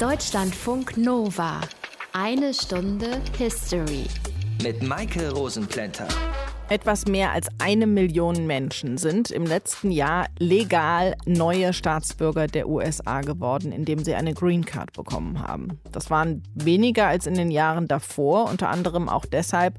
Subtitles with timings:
[0.00, 1.60] Deutschlandfunk Nova.
[2.12, 4.06] Eine Stunde History.
[4.60, 6.08] Mit Maike Rosenplanter.
[6.68, 13.20] Etwas mehr als eine Million Menschen sind im letzten Jahr legal neue Staatsbürger der USA
[13.20, 15.78] geworden, indem sie eine Green Card bekommen haben.
[15.92, 19.78] Das waren weniger als in den Jahren davor, unter anderem auch deshalb,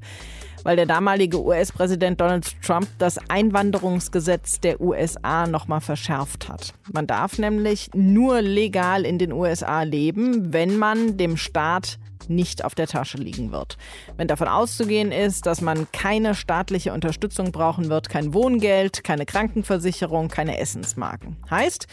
[0.66, 6.74] weil der damalige US-Präsident Donald Trump das Einwanderungsgesetz der USA nochmal verschärft hat.
[6.92, 12.74] Man darf nämlich nur legal in den USA leben, wenn man dem Staat nicht auf
[12.74, 13.76] der Tasche liegen wird.
[14.16, 20.26] Wenn davon auszugehen ist, dass man keine staatliche Unterstützung brauchen wird, kein Wohngeld, keine Krankenversicherung,
[20.26, 21.36] keine Essensmarken.
[21.48, 21.86] Heißt,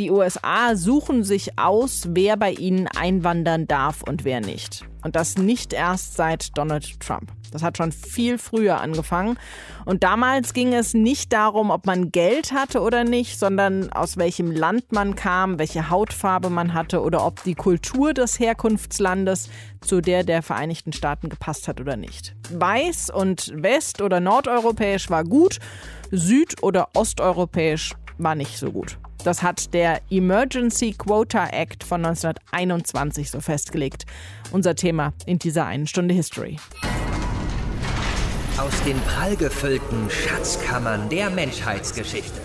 [0.00, 4.84] die USA suchen sich aus, wer bei ihnen einwandern darf und wer nicht.
[5.02, 7.32] Und das nicht erst seit Donald Trump.
[7.52, 9.38] Das hat schon viel früher angefangen.
[9.84, 14.50] Und damals ging es nicht darum, ob man Geld hatte oder nicht, sondern aus welchem
[14.50, 19.48] Land man kam, welche Hautfarbe man hatte oder ob die Kultur des Herkunftslandes
[19.80, 22.34] zu der der Vereinigten Staaten gepasst hat oder nicht.
[22.50, 25.58] Weiß und west- oder nordeuropäisch war gut,
[26.10, 28.98] süd- oder osteuropäisch war nicht so gut.
[29.26, 34.06] Das hat der Emergency Quota Act von 1921 so festgelegt.
[34.52, 36.60] Unser Thema in dieser einen Stunde History.
[38.56, 42.40] Aus den prallgefüllten Schatzkammern der Menschheitsgeschichte.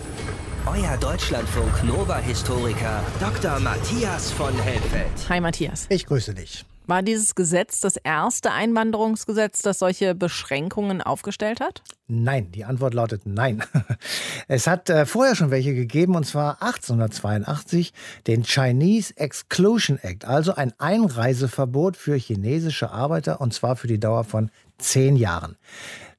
[0.65, 3.59] Euer Deutschlandfunk Nova-Historiker Dr.
[3.59, 5.29] Matthias von Helfeld.
[5.29, 5.85] Hi Matthias.
[5.89, 6.65] Ich grüße dich.
[6.91, 11.83] War dieses Gesetz das erste Einwanderungsgesetz, das solche Beschränkungen aufgestellt hat?
[12.09, 13.63] Nein, die Antwort lautet nein.
[14.49, 17.93] Es hat äh, vorher schon welche gegeben, und zwar 1882,
[18.27, 24.25] den Chinese Exclusion Act, also ein Einreiseverbot für chinesische Arbeiter, und zwar für die Dauer
[24.25, 25.55] von zehn Jahren.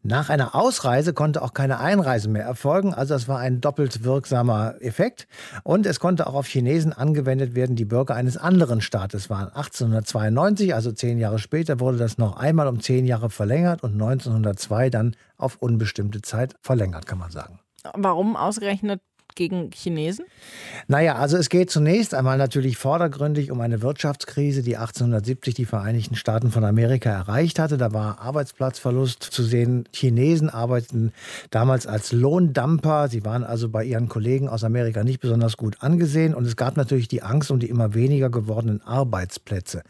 [0.05, 4.75] Nach einer Ausreise konnte auch keine Einreise mehr erfolgen, also es war ein doppelt wirksamer
[4.81, 5.29] Effekt.
[5.63, 9.47] Und es konnte auch auf Chinesen angewendet werden, die Bürger eines anderen Staates waren.
[9.49, 14.91] 1892, also zehn Jahre später, wurde das noch einmal um zehn Jahre verlängert und 1902
[14.91, 17.61] dann auf unbestimmte Zeit verlängert, kann man sagen.
[17.95, 19.01] Warum ausgerechnet
[19.35, 20.25] gegen Chinesen?
[20.89, 26.17] Naja, also es geht zunächst einmal natürlich vordergründig um eine Wirtschaftskrise, die 1870 die Vereinigten
[26.17, 27.77] Staaten von Amerika erreicht hatte.
[27.79, 29.89] Da war Arbeitsplatzverlust zu sehen.
[29.95, 31.13] Chinesen arbeiteten
[31.51, 33.09] damals als Lohndumper.
[33.09, 36.35] Sie waren also bei ihren Kollegen aus Amerika nicht besonders gut angesehen.
[36.35, 39.83] Und es gab natürlich die Angst um die immer weniger gewordenen Arbeitsplätze.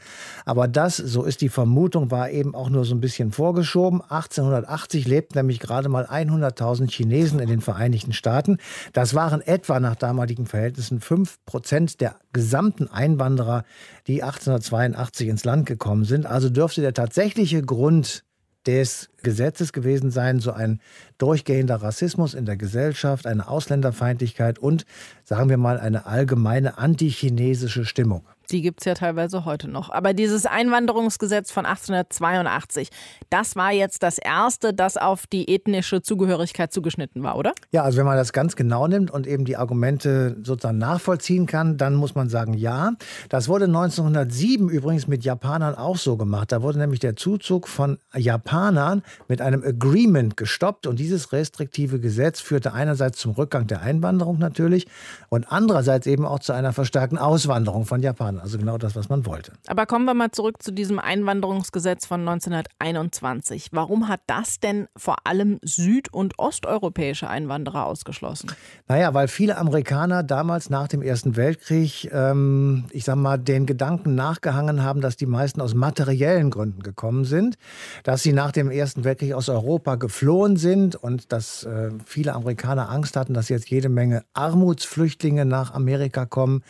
[0.44, 4.00] Aber das, so ist die Vermutung, war eben auch nur so ein bisschen vorgeschoben.
[4.00, 8.58] 1880 lebten nämlich gerade mal 100.000 Chinesen in den Vereinigten Staaten.
[8.92, 13.64] Das war waren etwa nach damaligen Verhältnissen 5 Prozent der gesamten Einwanderer,
[14.06, 16.26] die 1882 ins Land gekommen sind.
[16.26, 18.24] Also dürfte der tatsächliche Grund
[18.66, 20.80] des Gesetzes gewesen sein, so ein
[21.16, 24.84] durchgehender Rassismus in der Gesellschaft, eine Ausländerfeindlichkeit und,
[25.24, 28.24] sagen wir mal, eine allgemeine antichinesische Stimmung.
[28.50, 29.90] Die gibt es ja teilweise heute noch.
[29.90, 32.90] Aber dieses Einwanderungsgesetz von 1882,
[33.30, 37.52] das war jetzt das erste, das auf die ethnische Zugehörigkeit zugeschnitten war, oder?
[37.70, 41.76] Ja, also wenn man das ganz genau nimmt und eben die Argumente sozusagen nachvollziehen kann,
[41.76, 42.92] dann muss man sagen, ja.
[43.28, 46.52] Das wurde 1907 übrigens mit Japanern auch so gemacht.
[46.52, 52.40] Da wurde nämlich der Zuzug von Japanern mit einem Agreement gestoppt und dieses restriktive Gesetz
[52.40, 54.86] führte einerseits zum Rückgang der Einwanderung natürlich
[55.28, 58.31] und andererseits eben auch zu einer verstärkten Auswanderung von Japanern.
[58.40, 59.52] Also genau das, was man wollte.
[59.66, 63.68] Aber kommen wir mal zurück zu diesem Einwanderungsgesetz von 1921.
[63.72, 68.52] Warum hat das denn vor allem süd- und osteuropäische Einwanderer ausgeschlossen?
[68.88, 74.14] Naja, weil viele Amerikaner damals nach dem Ersten Weltkrieg, ähm, ich sag mal, den Gedanken
[74.14, 77.56] nachgehangen haben, dass die meisten aus materiellen Gründen gekommen sind,
[78.04, 82.90] dass sie nach dem Ersten Weltkrieg aus Europa geflohen sind und dass äh, viele Amerikaner
[82.90, 86.62] Angst hatten, dass jetzt jede Menge Armutsflüchtlinge nach Amerika kommen.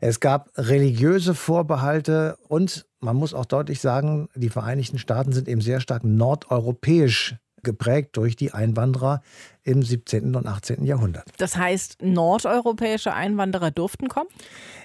[0.00, 5.46] Es gab religiöse böse Vorbehalte und man muss auch deutlich sagen, die Vereinigten Staaten sind
[5.46, 9.22] eben sehr stark nordeuropäisch geprägt durch die Einwanderer
[9.66, 10.34] im 17.
[10.36, 10.84] und 18.
[10.84, 11.24] Jahrhundert.
[11.38, 14.28] Das heißt, nordeuropäische Einwanderer durften kommen?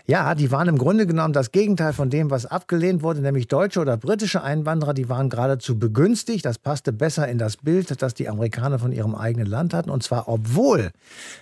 [0.07, 3.79] Ja, die waren im Grunde genommen das Gegenteil von dem, was abgelehnt wurde, nämlich deutsche
[3.79, 6.43] oder britische Einwanderer, die waren geradezu begünstigt.
[6.45, 9.91] Das passte besser in das Bild, das die Amerikaner von ihrem eigenen Land hatten.
[9.91, 10.91] Und zwar, obwohl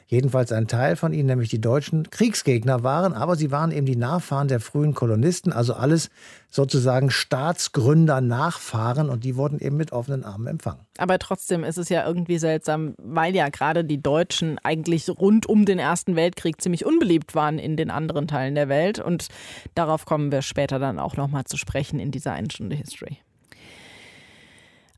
[0.07, 3.95] jedenfalls ein Teil von ihnen, nämlich die Deutschen, Kriegsgegner waren, aber sie waren eben die
[3.95, 6.09] Nachfahren der frühen Kolonisten, also alles
[6.49, 10.81] sozusagen Staatsgründer, Nachfahren und die wurden eben mit offenen Armen empfangen.
[10.97, 15.45] Aber trotzdem ist es ja irgendwie seltsam, weil weil ja gerade die Deutschen eigentlich rund
[15.45, 18.97] um den Ersten Weltkrieg ziemlich unbeliebt waren in den anderen Teilen der Welt.
[18.97, 19.27] Und
[19.75, 23.19] darauf kommen wir später dann auch nochmal zu sprechen in dieser einen History.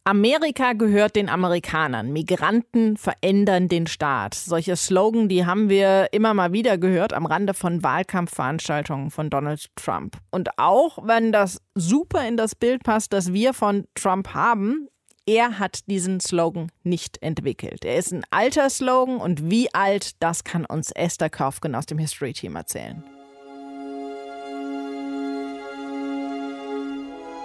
[0.06, 2.14] Amerika gehört den Amerikanern.
[2.14, 4.34] Migranten verändern den Staat.
[4.34, 9.68] Solche Slogan, die haben wir immer mal wieder gehört am Rande von Wahlkampfveranstaltungen von Donald
[9.76, 10.18] Trump.
[10.32, 14.88] Und auch wenn das super in das Bild passt, das wir von Trump haben,
[15.26, 17.86] er hat diesen Slogan nicht entwickelt.
[17.86, 21.98] Er ist ein alter Slogan und wie alt, das kann uns Esther Kaufgen aus dem
[21.98, 23.04] History Team erzählen.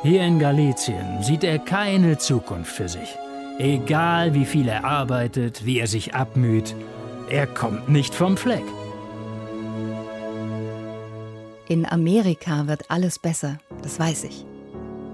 [0.03, 3.17] Hier in Galizien sieht er keine Zukunft für sich.
[3.59, 6.75] Egal wie viel er arbeitet, wie er sich abmüht,
[7.31, 8.65] er kommt nicht vom Fleck.
[11.69, 14.47] In Amerika wird alles besser, das weiß ich.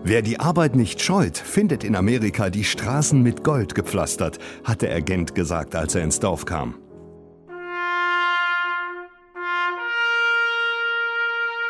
[0.04, 4.94] Wer die Arbeit nicht scheut, findet in Amerika die Straßen mit Gold gepflastert, hat der
[4.94, 6.74] Agent gesagt, als er ins Dorf kam.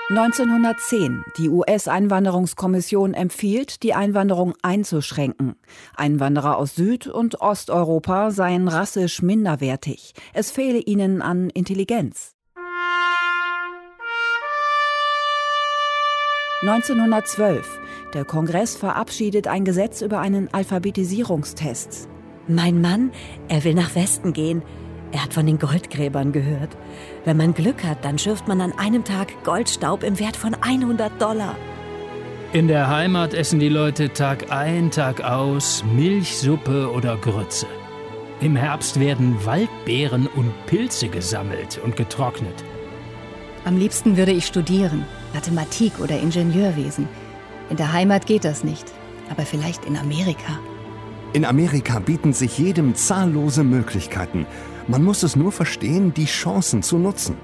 [0.08, 1.24] 1910.
[1.38, 5.56] Die US-Einwanderungskommission empfiehlt, die Einwanderung einzuschränken.
[5.94, 10.14] Einwanderer aus Süd- und Osteuropa seien rassisch minderwertig.
[10.32, 12.31] Es fehle ihnen an Intelligenz.
[16.62, 17.80] 1912.
[18.14, 22.08] Der Kongress verabschiedet ein Gesetz über einen Alphabetisierungstest.
[22.46, 23.10] Mein Mann,
[23.48, 24.62] er will nach Westen gehen.
[25.10, 26.76] Er hat von den Goldgräbern gehört.
[27.24, 31.20] Wenn man Glück hat, dann schürft man an einem Tag Goldstaub im Wert von 100
[31.20, 31.56] Dollar.
[32.52, 37.66] In der Heimat essen die Leute Tag ein, Tag aus Milchsuppe oder Grütze.
[38.40, 42.64] Im Herbst werden Waldbeeren und Pilze gesammelt und getrocknet.
[43.64, 45.04] Am liebsten würde ich studieren,
[45.34, 47.08] Mathematik oder Ingenieurwesen.
[47.70, 48.92] In der Heimat geht das nicht,
[49.30, 50.58] aber vielleicht in Amerika.
[51.32, 54.46] In Amerika bieten sich jedem zahllose Möglichkeiten.
[54.88, 57.36] Man muss es nur verstehen, die Chancen zu nutzen.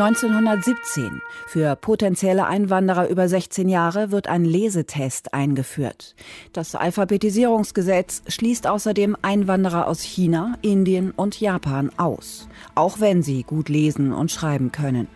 [0.00, 1.20] 1917.
[1.46, 6.14] Für potenzielle Einwanderer über 16 Jahre wird ein Lesetest eingeführt.
[6.52, 13.68] Das Alphabetisierungsgesetz schließt außerdem Einwanderer aus China, Indien und Japan aus, auch wenn sie gut
[13.68, 15.08] lesen und schreiben können.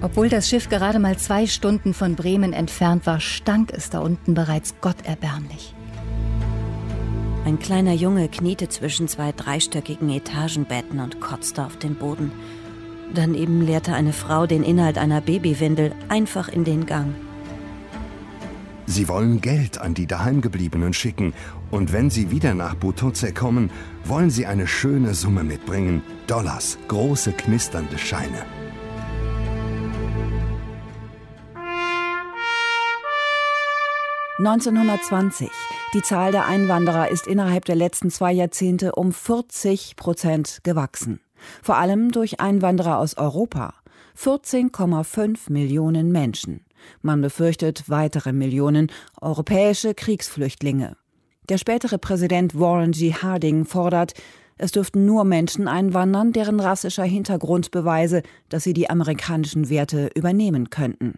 [0.00, 4.34] Obwohl das Schiff gerade mal zwei Stunden von Bremen entfernt war, stank es da unten
[4.34, 5.74] bereits gotterbärmlich.
[7.44, 12.32] Ein kleiner Junge kniete zwischen zwei dreistöckigen Etagenbetten und kotzte auf den Boden.
[13.14, 17.14] Daneben leerte eine Frau den Inhalt einer Babywindel einfach in den Gang.
[18.86, 21.34] Sie wollen Geld an die Daheimgebliebenen schicken
[21.70, 23.70] und wenn sie wieder nach Butoce kommen,
[24.04, 26.02] wollen sie eine schöne Summe mitbringen.
[26.26, 28.44] Dollars, große knisternde Scheine.
[34.38, 35.50] 1920.
[35.94, 41.20] Die Zahl der Einwanderer ist innerhalb der letzten zwei Jahrzehnte um 40 Prozent gewachsen.
[41.62, 43.72] Vor allem durch Einwanderer aus Europa.
[44.14, 46.66] 14,5 Millionen Menschen.
[47.00, 48.92] Man befürchtet weitere Millionen
[49.22, 50.94] europäische Kriegsflüchtlinge.
[51.48, 53.14] Der spätere Präsident Warren G.
[53.14, 54.12] Harding fordert,
[54.58, 60.68] es dürften nur Menschen einwandern, deren rassischer Hintergrund beweise, dass sie die amerikanischen Werte übernehmen
[60.68, 61.14] könnten.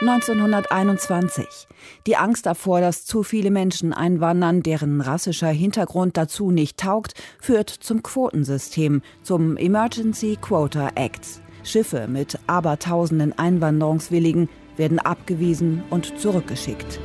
[0.00, 1.66] 1921.
[2.06, 7.68] Die Angst davor, dass zu viele Menschen einwandern, deren rassischer Hintergrund dazu nicht taugt, führt
[7.68, 11.40] zum Quotensystem, zum Emergency Quota Act.
[11.64, 17.00] Schiffe mit abertausenden Einwanderungswilligen werden abgewiesen und zurückgeschickt.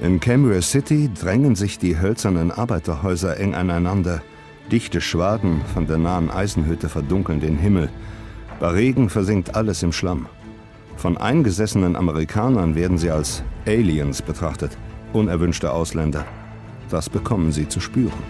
[0.00, 4.22] In Cambria City drängen sich die hölzernen Arbeiterhäuser eng aneinander.
[4.72, 7.90] Dichte Schwaden von der nahen Eisenhütte verdunkeln den Himmel.
[8.58, 10.26] Bei Regen versinkt alles im Schlamm.
[11.02, 14.78] Von eingesessenen Amerikanern werden sie als Aliens betrachtet,
[15.12, 16.24] unerwünschte Ausländer.
[16.90, 18.22] Das bekommen sie zu spüren.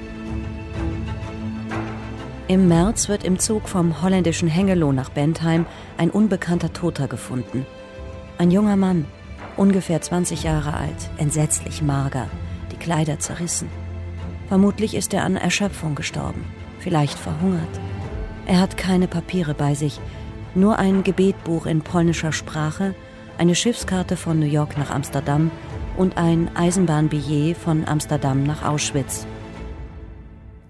[2.48, 5.66] Im März wird im Zug vom holländischen Hengelo nach Bentheim
[5.98, 7.66] ein unbekannter Toter gefunden.
[8.38, 9.04] Ein junger Mann,
[9.58, 12.26] ungefähr 20 Jahre alt, entsetzlich mager,
[12.70, 13.68] die Kleider zerrissen.
[14.48, 16.46] Vermutlich ist er an Erschöpfung gestorben,
[16.78, 17.80] vielleicht verhungert.
[18.46, 20.00] Er hat keine Papiere bei sich,
[20.54, 22.94] nur ein Gebetbuch in polnischer Sprache,
[23.38, 25.50] eine Schiffskarte von New York nach Amsterdam
[25.96, 29.26] und ein Eisenbahnbillet von Amsterdam nach Auschwitz.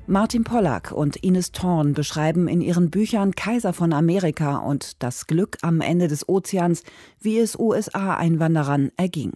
[0.07, 5.59] Martin Pollack und Ines Thorn beschreiben in ihren Büchern Kaiser von Amerika und das Glück
[5.63, 6.83] am Ende des Ozeans,
[7.21, 9.33] wie es USA-Einwanderern erging.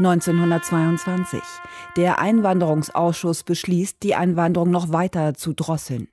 [0.00, 1.42] 1922.
[1.96, 6.08] Der Einwanderungsausschuss beschließt, die Einwanderung noch weiter zu drosseln.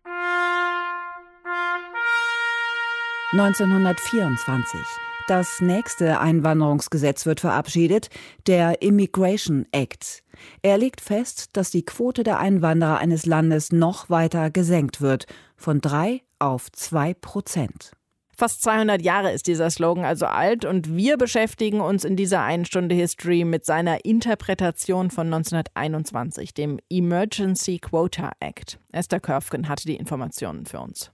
[3.32, 4.80] 1924.
[5.28, 8.10] Das nächste Einwanderungsgesetz wird verabschiedet,
[8.46, 10.24] der Immigration Act.
[10.62, 15.82] Er legt fest, dass die Quote der Einwanderer eines Landes noch weiter gesenkt wird, von
[15.82, 17.97] drei auf zwei Prozent.
[18.40, 22.66] Fast 200 Jahre ist dieser Slogan also alt und wir beschäftigen uns in dieser einen
[22.66, 28.78] Stunde History mit seiner Interpretation von 1921, dem Emergency Quota Act.
[28.92, 31.10] Esther Körfgen hatte die Informationen für uns.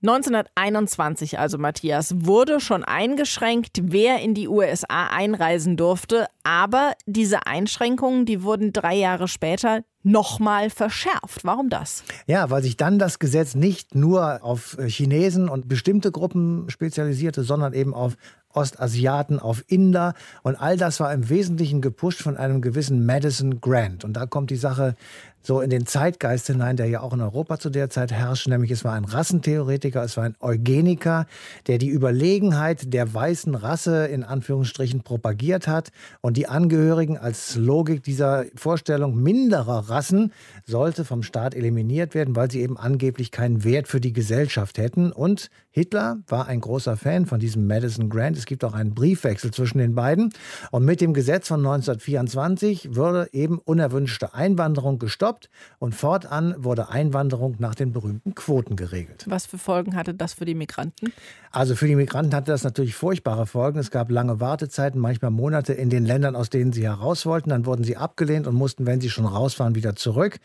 [0.00, 6.26] 1921 also, Matthias, wurde schon eingeschränkt, wer in die USA einreisen durfte.
[6.42, 11.44] Aber diese Einschränkungen, die wurden drei Jahre später nochmal verschärft.
[11.44, 12.04] Warum das?
[12.26, 17.72] Ja, weil sich dann das Gesetz nicht nur auf Chinesen und bestimmte Gruppen spezialisierte, sondern
[17.72, 18.16] eben auf
[18.52, 20.14] Ostasiaten, auf Inder.
[20.42, 24.04] Und all das war im Wesentlichen gepusht von einem gewissen Madison Grant.
[24.04, 24.94] Und da kommt die Sache
[25.44, 28.70] so in den Zeitgeist hinein, der ja auch in Europa zu der Zeit herrschte, nämlich
[28.70, 31.26] es war ein Rassentheoretiker, es war ein Eugeniker,
[31.66, 35.90] der die Überlegenheit der weißen Rasse in Anführungsstrichen propagiert hat
[36.22, 40.32] und die Angehörigen als Logik dieser Vorstellung minderer Rassen
[40.66, 45.12] sollte vom Staat eliminiert werden, weil sie eben angeblich keinen Wert für die Gesellschaft hätten.
[45.12, 48.36] Und Hitler war ein großer Fan von diesem Madison Grant.
[48.36, 50.32] Es gibt auch einen Briefwechsel zwischen den beiden.
[50.70, 56.88] Und mit dem Gesetz von 1924 wurde eben unerwünschte Einwanderung gestoppt gestoppt und fortan wurde
[56.88, 59.24] Einwanderung nach den berühmten Quoten geregelt.
[59.28, 61.12] Was für Folgen hatte das für die Migranten?
[61.50, 63.78] Also für die Migranten hatte das natürlich furchtbare Folgen.
[63.78, 67.50] Es gab lange Wartezeiten, manchmal Monate in den Ländern, aus denen sie heraus wollten.
[67.50, 70.38] Dann wurden sie abgelehnt und mussten, wenn sie schon raus waren, wieder zurück.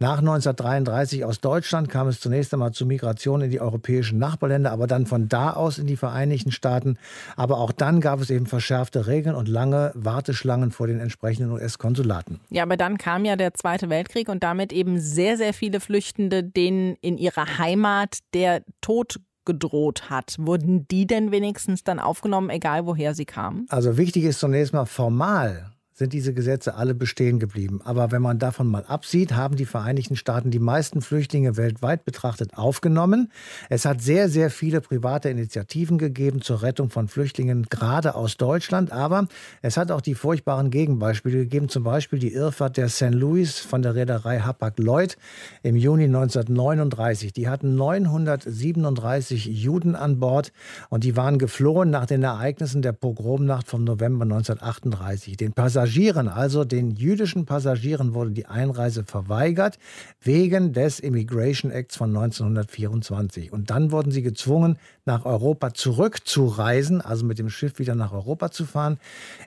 [0.00, 4.86] Nach 1933 aus Deutschland kam es zunächst einmal zu Migration in die europäischen Nachbarländer, aber
[4.86, 6.98] dann von da aus in die Vereinigten Staaten.
[7.34, 12.40] Aber auch dann gab es eben verschärfte Regeln und lange Warteschlangen vor den entsprechenden US-Konsulaten.
[12.50, 16.44] Ja, aber dann kam ja der Zweite Weltkrieg und damit eben sehr, sehr viele Flüchtende,
[16.44, 20.36] denen in ihrer Heimat der Tod gedroht hat.
[20.38, 23.66] Wurden die denn wenigstens dann aufgenommen, egal woher sie kamen?
[23.70, 27.80] Also wichtig ist zunächst mal formal sind diese Gesetze alle bestehen geblieben.
[27.82, 32.52] Aber wenn man davon mal absieht, haben die Vereinigten Staaten die meisten Flüchtlinge weltweit betrachtet
[32.58, 33.32] aufgenommen.
[33.70, 38.92] Es hat sehr, sehr viele private Initiativen gegeben zur Rettung von Flüchtlingen, gerade aus Deutschland.
[38.92, 39.26] Aber
[39.62, 43.12] es hat auch die furchtbaren Gegenbeispiele gegeben, zum Beispiel die Irrfahrt der St.
[43.12, 45.16] Louis von der Reederei Hapag-Lloyd
[45.62, 47.32] im Juni 1939.
[47.32, 50.52] Die hatten 937 Juden an Bord
[50.90, 55.38] und die waren geflohen nach den Ereignissen der Pogromnacht vom November 1938.
[55.38, 59.78] Den Passagieren Passagieren, also den jüdischen Passagieren, wurde die Einreise verweigert
[60.20, 63.52] wegen des Immigration Acts von 1924.
[63.52, 68.50] Und dann wurden sie gezwungen, nach Europa zurückzureisen, also mit dem Schiff wieder nach Europa
[68.50, 68.98] zu fahren.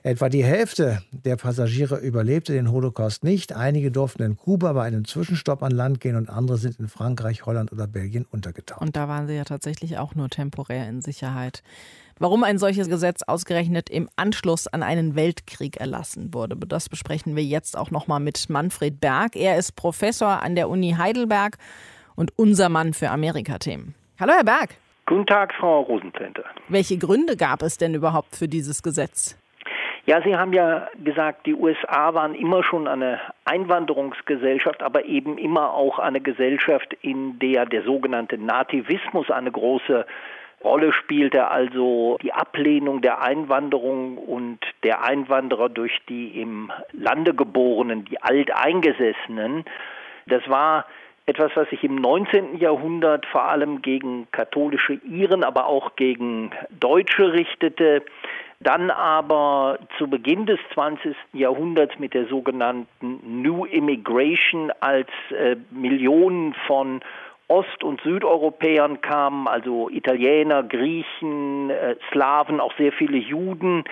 [0.02, 3.54] Etwa die Hälfte der Passagiere überlebte den Holocaust nicht.
[3.54, 7.44] Einige durften in Kuba bei einem Zwischenstopp an Land gehen und andere sind in Frankreich,
[7.44, 8.80] Holland oder Belgien untergetaucht.
[8.80, 11.62] Und da waren sie ja tatsächlich auch nur temporär in Sicherheit.
[12.22, 17.42] Warum ein solches Gesetz ausgerechnet im Anschluss an einen Weltkrieg erlassen wurde, das besprechen wir
[17.42, 19.36] jetzt auch nochmal mit Manfred Berg.
[19.36, 21.56] Er ist Professor an der Uni Heidelberg
[22.16, 23.94] und unser Mann für Amerika-Themen.
[24.20, 24.74] Hallo, Herr Berg.
[25.06, 26.44] Guten Tag, Frau Rosenplente.
[26.68, 29.38] Welche Gründe gab es denn überhaupt für dieses Gesetz?
[30.04, 35.72] Ja, Sie haben ja gesagt, die USA waren immer schon eine Einwanderungsgesellschaft, aber eben immer
[35.72, 40.04] auch eine Gesellschaft, in der der sogenannte Nativismus eine große
[40.62, 48.04] Rolle spielte also die Ablehnung der Einwanderung und der Einwanderer durch die im Lande geborenen,
[48.04, 49.64] die Alteingesessenen.
[50.26, 50.84] Das war
[51.24, 52.58] etwas, was sich im 19.
[52.58, 58.02] Jahrhundert vor allem gegen katholische Iren, aber auch gegen Deutsche richtete.
[58.62, 61.16] Dann aber zu Beginn des 20.
[61.32, 67.00] Jahrhunderts mit der sogenannten New Immigration, als äh, Millionen von
[67.50, 73.82] Ost- und Südeuropäern kamen, also Italiener, Griechen, äh, Slawen, auch sehr viele Juden.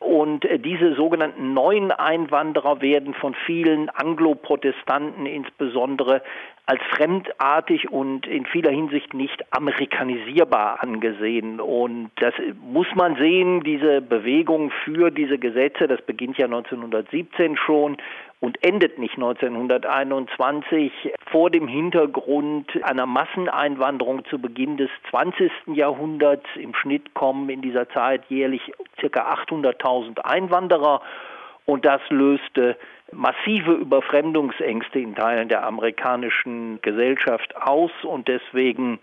[0.00, 6.22] Und äh, diese sogenannten neuen Einwanderer werden von vielen Anglo-Protestanten insbesondere
[6.66, 11.60] als fremdartig und in vieler Hinsicht nicht amerikanisierbar angesehen.
[11.60, 17.98] Und das muss man sehen, diese Bewegung für diese Gesetze, das beginnt ja 1917 schon
[18.40, 20.92] und endet nicht 1921
[21.30, 25.50] vor dem Hintergrund einer Masseneinwanderung zu Beginn des 20.
[25.66, 26.46] Jahrhunderts.
[26.56, 29.34] Im Schnitt kommen in dieser Zeit jährlich ca.
[29.34, 31.02] 800.000 Einwanderer
[31.66, 32.76] und das löste
[33.12, 38.98] massive Überfremdungsängste in Teilen der amerikanischen Gesellschaft aus und deswegen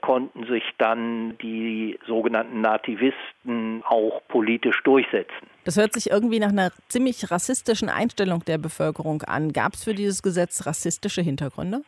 [0.00, 5.46] konnten sich dann die sogenannten Nativisten auch politisch durchsetzen.
[5.64, 9.52] Das hört sich irgendwie nach einer ziemlich rassistischen Einstellung der Bevölkerung an.
[9.52, 11.82] Gab es für dieses Gesetz rassistische Hintergründe?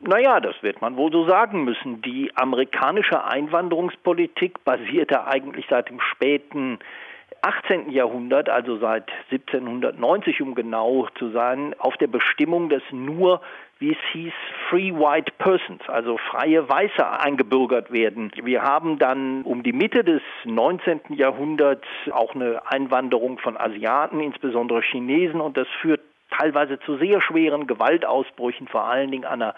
[0.00, 2.00] Naja, das wird man wohl so sagen müssen.
[2.00, 6.78] Die amerikanische Einwanderungspolitik basierte eigentlich seit dem späten
[7.42, 7.90] 18.
[7.90, 13.40] Jahrhundert, also seit 1790 um genau zu sein, auf der Bestimmung, dass nur,
[13.78, 14.32] wie es hieß,
[14.68, 18.30] Free White Persons, also freie Weiße eingebürgert werden.
[18.42, 21.00] Wir haben dann um die Mitte des 19.
[21.10, 27.66] Jahrhunderts auch eine Einwanderung von Asiaten, insbesondere Chinesen, und das führt teilweise zu sehr schweren
[27.66, 29.54] Gewaltausbrüchen, vor allen Dingen an der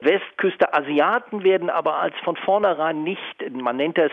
[0.00, 0.74] Westküste.
[0.74, 4.10] Asiaten werden aber als von vornherein nicht, man nennt das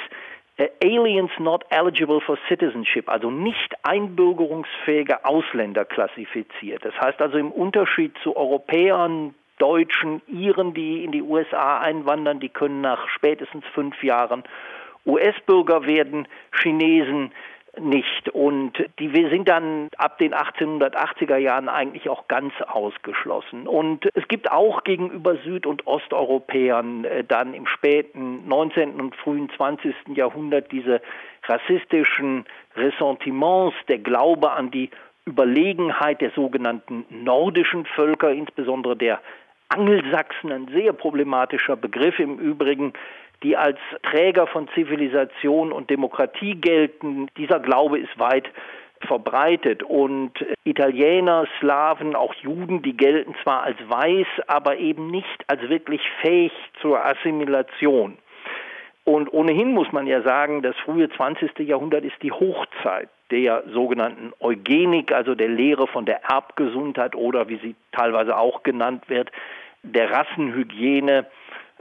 [0.82, 6.84] aliens not eligible for citizenship, also nicht einbürgerungsfähige Ausländer klassifiziert.
[6.84, 12.50] Das heißt also im Unterschied zu Europäern, Deutschen, Iren, die in die USA einwandern, die
[12.50, 14.44] können nach spätestens fünf Jahren
[15.06, 17.32] US-Bürger werden, Chinesen
[17.80, 18.30] nicht.
[18.30, 23.68] Und die wir sind dann ab den 1880er Jahren eigentlich auch ganz ausgeschlossen.
[23.68, 29.00] Und es gibt auch gegenüber Süd- und Osteuropäern äh, dann im späten 19.
[29.00, 29.94] und frühen 20.
[30.16, 31.02] Jahrhundert diese
[31.44, 34.90] rassistischen Ressentiments, der Glaube an die
[35.26, 39.22] Überlegenheit der sogenannten nordischen Völker, insbesondere der
[39.70, 42.94] Angelsachsen, ein sehr problematischer Begriff im Übrigen,
[43.44, 47.28] die als Träger von Zivilisation und Demokratie gelten.
[47.38, 48.50] Dieser Glaube ist weit
[49.08, 50.34] verbreitet und
[50.64, 56.52] Italiener, Slawen, auch Juden, die gelten zwar als weiß, aber eben nicht als wirklich fähig
[56.82, 58.18] zur Assimilation.
[59.04, 61.58] Und ohnehin muss man ja sagen, das frühe 20.
[61.60, 67.58] Jahrhundert ist die Hochzeit der sogenannten Eugenik, also der Lehre von der Erbgesundheit oder wie
[67.58, 69.32] sie teilweise auch genannt wird,
[69.84, 71.26] der Rassenhygiene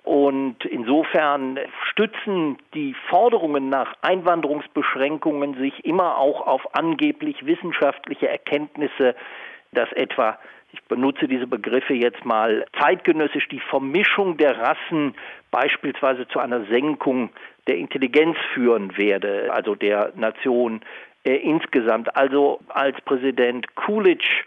[0.05, 1.59] und insofern
[1.91, 9.15] stützen die Forderungen nach Einwanderungsbeschränkungen sich immer auch auf angeblich wissenschaftliche Erkenntnisse,
[9.73, 10.39] dass etwa
[10.73, 15.15] ich benutze diese Begriffe jetzt mal zeitgenössisch, die Vermischung der Rassen
[15.51, 17.31] beispielsweise zu einer Senkung
[17.67, 20.81] der Intelligenz führen werde, also der Nation
[21.25, 22.17] äh, insgesamt.
[22.17, 24.45] Also als Präsident Coolidge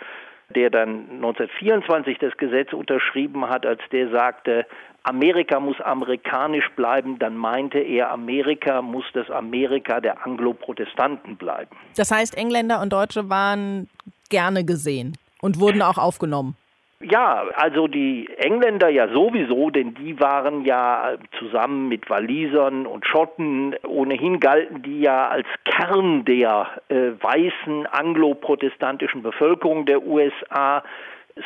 [0.53, 4.65] der dann 1924 das Gesetz unterschrieben hat, als der sagte,
[5.03, 11.75] Amerika muss amerikanisch bleiben, dann meinte er, Amerika muss das Amerika der Anglo-Protestanten bleiben.
[11.97, 13.89] Das heißt, Engländer und Deutsche waren
[14.29, 16.55] gerne gesehen und wurden auch aufgenommen.
[17.03, 23.75] Ja, also die Engländer ja sowieso, denn die waren ja zusammen mit Walisern und Schotten,
[23.85, 30.83] ohnehin galten die ja als Kern der äh, weißen anglo-protestantischen Bevölkerung der USA.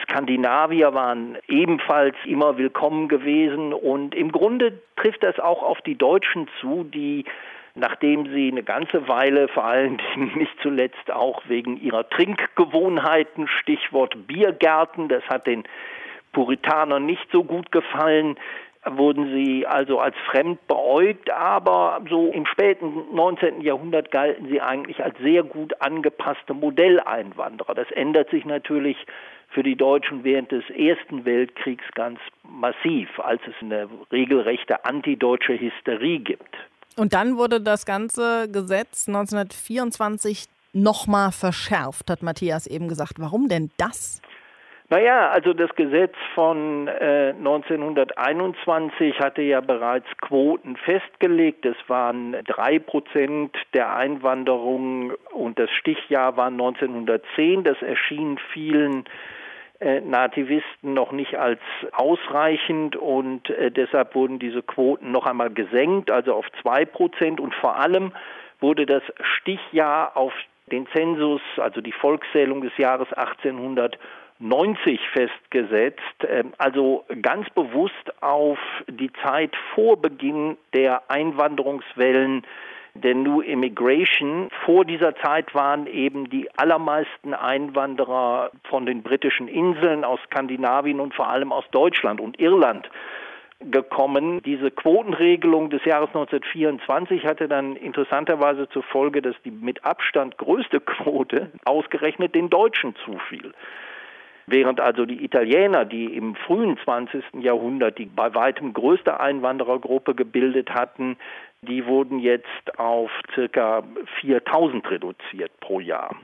[0.04, 6.48] Skandinavier waren ebenfalls immer willkommen gewesen und im Grunde trifft das auch auf die Deutschen
[6.62, 7.26] zu, die
[7.78, 14.28] nachdem sie eine ganze Weile, vor allen Dingen nicht zuletzt auch wegen ihrer Trinkgewohnheiten, Stichwort
[14.28, 15.64] Biergärten, das hat den
[16.34, 18.36] Puritanern nicht so gut gefallen,
[18.86, 23.62] wurden sie also als fremd beäugt, aber so im späten 19.
[23.62, 27.74] Jahrhundert galten sie eigentlich als sehr gut angepasste Modelleinwanderer.
[27.76, 28.98] Das ändert sich natürlich
[29.50, 36.20] für die Deutschen während des Ersten Weltkriegs ganz massiv, als es eine regelrechte antideutsche Hysterie
[36.20, 36.56] gibt.
[36.98, 43.14] Und dann wurde das ganze Gesetz 1924 nochmal verschärft, hat Matthias eben gesagt.
[43.20, 44.22] Warum denn das?
[44.90, 51.66] Naja, also das Gesetz von äh, 1921 hatte ja bereits Quoten festgelegt.
[51.66, 57.66] Es waren drei Prozent der Einwanderung und das Stichjahr war 1910.
[57.66, 59.04] Das erschien vielen
[59.80, 61.60] Nativisten noch nicht als
[61.92, 67.40] ausreichend und äh, deshalb wurden diese Quoten noch einmal gesenkt, also auf zwei Prozent.
[67.40, 68.12] Und vor allem
[68.60, 70.34] wurde das Stichjahr auf
[70.72, 79.12] den Zensus, also die Volkszählung des Jahres 1890 festgesetzt, ähm, also ganz bewusst auf die
[79.24, 82.44] Zeit vor Beginn der Einwanderungswellen
[82.98, 84.50] der New Immigration.
[84.66, 91.14] Vor dieser Zeit waren eben die allermeisten Einwanderer von den britischen Inseln, aus Skandinavien und
[91.14, 92.90] vor allem aus Deutschland und Irland
[93.60, 94.42] gekommen.
[94.44, 100.80] Diese Quotenregelung des Jahres 1924 hatte dann interessanterweise zur Folge, dass die mit Abstand größte
[100.80, 103.54] Quote ausgerechnet den Deutschen zufiel.
[104.50, 107.22] Während also die Italiener, die im frühen 20.
[107.42, 111.18] Jahrhundert die bei weitem größte Einwanderergruppe gebildet hatten,
[111.62, 113.84] die wurden jetzt auf circa
[114.22, 116.16] 4000 reduziert pro Jahr.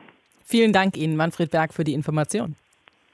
[0.45, 2.55] Vielen Dank Ihnen, Manfred Berg, für die Information.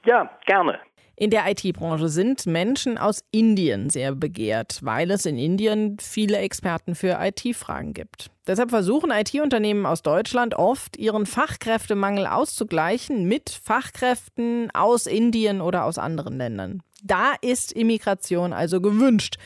[0.04, 0.80] Ja, gerne.
[1.20, 6.94] In der IT-Branche sind Menschen aus Indien sehr begehrt, weil es in Indien viele Experten
[6.94, 8.30] für IT-Fragen gibt.
[8.46, 15.98] Deshalb versuchen IT-Unternehmen aus Deutschland oft, ihren Fachkräftemangel auszugleichen mit Fachkräften aus Indien oder aus
[15.98, 16.82] anderen Ländern.
[17.02, 19.36] Da ist Immigration also gewünscht.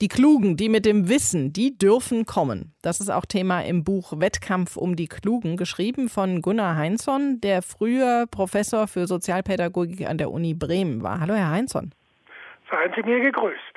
[0.00, 2.74] Die Klugen, die mit dem Wissen, die dürfen kommen.
[2.82, 7.62] Das ist auch Thema im Buch Wettkampf um die Klugen, geschrieben von Gunnar Heinzson, der
[7.62, 11.20] früher Professor für Sozialpädagogik an der Uni Bremen war.
[11.20, 11.92] Hallo, Herr Heinzson.
[12.68, 13.74] Seien Sie mir gegrüßt.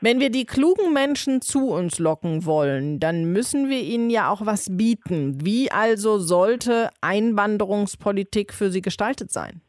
[0.00, 4.46] Wenn wir die klugen Menschen zu uns locken wollen, dann müssen wir ihnen ja auch
[4.46, 5.44] was bieten.
[5.44, 9.60] Wie also sollte Einwanderungspolitik für sie gestaltet sein?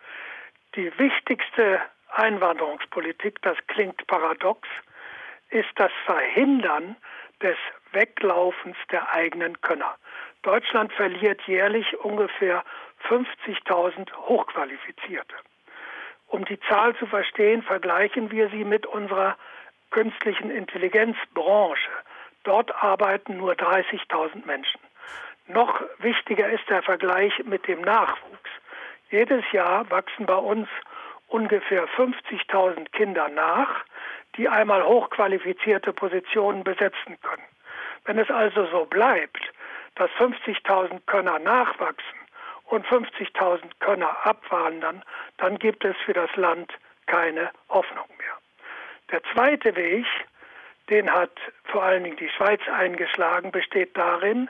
[0.78, 1.82] Die wichtigste
[2.13, 4.69] Einwanderungspolitik, das klingt paradox,
[5.51, 6.95] ist das Verhindern
[7.41, 7.57] des
[7.91, 9.95] Weglaufens der eigenen Könner.
[10.41, 12.63] Deutschland verliert jährlich ungefähr
[13.07, 15.35] 50.000 Hochqualifizierte.
[16.27, 19.37] Um die Zahl zu verstehen, vergleichen wir sie mit unserer
[19.91, 21.91] künstlichen Intelligenzbranche.
[22.43, 24.79] Dort arbeiten nur 30.000 Menschen.
[25.47, 28.49] Noch wichtiger ist der Vergleich mit dem Nachwuchs.
[29.09, 30.69] Jedes Jahr wachsen bei uns
[31.32, 33.86] ungefähr 50.000 Kinder nach,
[34.36, 37.44] die einmal hochqualifizierte Positionen besetzen können.
[38.06, 39.41] Wenn es also so bleibt,
[39.96, 42.20] dass 50.000 Könner nachwachsen
[42.65, 45.04] und 50.000 Könner abwandern,
[45.38, 46.74] dann gibt es für das Land
[47.08, 48.38] keine Hoffnung mehr.
[49.12, 50.06] Der zweite Weg,
[50.89, 51.32] den hat
[51.65, 54.50] vor allen Dingen die Schweiz eingeschlagen, besteht darin,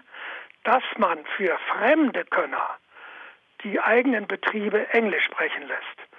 [0.64, 2.78] dass man für fremde Könner
[3.64, 6.11] die eigenen Betriebe Englisch sprechen lässt.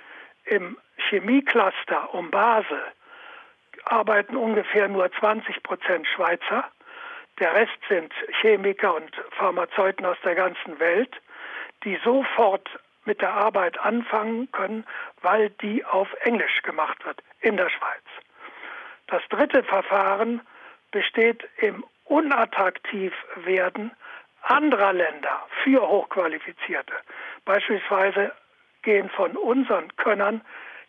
[0.44, 0.76] Im
[1.08, 2.82] Chemiecluster um Basel
[3.84, 6.64] arbeiten ungefähr nur 20 Prozent Schweizer.
[7.38, 11.14] Der Rest sind Chemiker und Pharmazeuten aus der ganzen Welt,
[11.84, 12.68] die sofort
[13.04, 14.84] mit der Arbeit anfangen können,
[15.22, 18.04] weil die auf Englisch gemacht wird in der Schweiz.
[19.08, 20.40] Das dritte Verfahren
[20.92, 23.90] besteht im Unattraktivwerden
[24.42, 26.94] anderer Länder für Hochqualifizierte.
[27.44, 28.32] Beispielsweise
[28.82, 30.42] gehen von unseren Könnern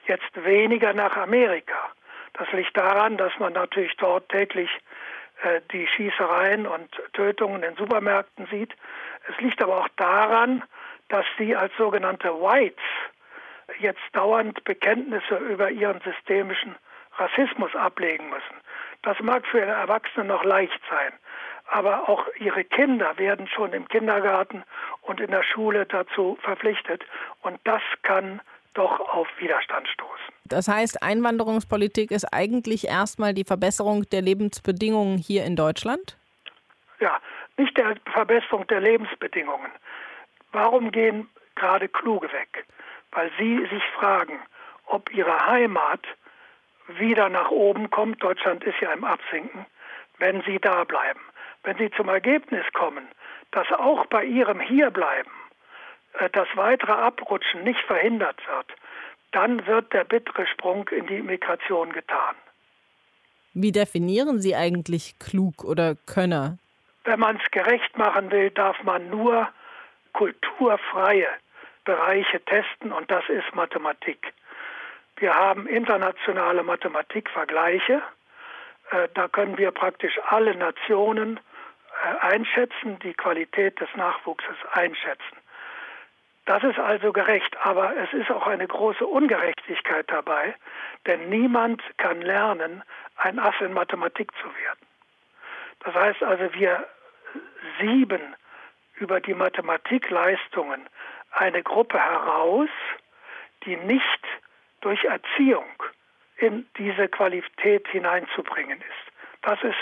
[0.07, 1.91] jetzt weniger nach Amerika.
[2.33, 4.69] Das liegt daran, dass man natürlich dort täglich
[5.43, 8.73] äh, die Schießereien und Tötungen in Supermärkten sieht.
[9.29, 10.63] Es liegt aber auch daran,
[11.09, 12.83] dass sie als sogenannte Whites
[13.79, 16.75] jetzt dauernd Bekenntnisse über ihren systemischen
[17.17, 18.55] Rassismus ablegen müssen.
[19.03, 21.13] Das mag für Erwachsene noch leicht sein,
[21.65, 24.63] aber auch ihre Kinder werden schon im Kindergarten
[25.01, 27.03] und in der Schule dazu verpflichtet
[27.41, 28.41] und das kann
[28.73, 30.33] doch auf Widerstand stoßen.
[30.45, 36.17] Das heißt, Einwanderungspolitik ist eigentlich erstmal die Verbesserung der Lebensbedingungen hier in Deutschland?
[36.99, 37.19] Ja,
[37.57, 39.71] nicht der Verbesserung der Lebensbedingungen.
[40.51, 42.65] Warum gehen gerade Kluge weg?
[43.11, 44.39] Weil sie sich fragen,
[44.85, 46.01] ob ihre Heimat
[46.87, 49.65] wieder nach oben kommt, Deutschland ist ja im Absinken,
[50.17, 51.21] wenn sie da bleiben.
[51.63, 53.07] Wenn sie zum Ergebnis kommen,
[53.51, 55.31] dass auch bei ihrem Hierbleiben
[56.19, 58.73] äh, das weitere Abrutschen nicht verhindert wird,
[59.31, 62.35] dann wird der bittere Sprung in die Migration getan.
[63.53, 66.57] Wie definieren Sie eigentlich klug oder Könner?
[67.03, 69.49] Wenn man es gerecht machen will, darf man nur
[70.13, 71.27] kulturfreie
[71.85, 74.33] Bereiche testen und das ist Mathematik.
[75.17, 78.01] Wir haben internationale Mathematikvergleiche.
[78.91, 81.39] Äh, da können wir praktisch alle Nationen
[82.21, 85.37] einschätzen, die Qualität des Nachwuchses einschätzen.
[86.45, 90.55] Das ist also gerecht, aber es ist auch eine große Ungerechtigkeit dabei,
[91.05, 92.83] denn niemand kann lernen,
[93.15, 94.85] ein Ass in Mathematik zu werden.
[95.79, 96.85] Das heißt also, wir
[97.79, 98.35] sieben
[98.95, 100.87] über die Mathematikleistungen
[101.31, 102.69] eine Gruppe heraus,
[103.65, 104.27] die nicht
[104.81, 105.65] durch Erziehung
[106.37, 109.13] in diese Qualität hineinzubringen ist.
[109.41, 109.77] Das ist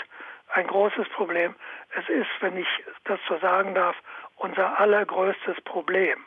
[0.54, 1.54] ein großes Problem.
[1.98, 2.68] Es ist, wenn ich
[3.04, 3.96] das so sagen darf,
[4.36, 6.18] unser allergrößtes Problem,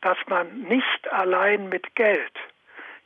[0.00, 2.32] dass man nicht allein mit Geld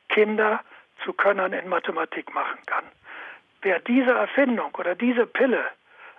[0.08, 0.60] Kinder
[1.04, 2.84] zu Könnern in Mathematik machen kann.
[3.62, 5.64] Wer diese Erfindung oder diese Pille